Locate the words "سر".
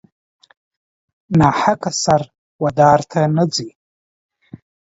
2.03-2.21